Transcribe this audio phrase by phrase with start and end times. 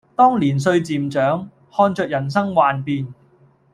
[0.15, 3.13] 當年歲漸長，看著人生幻變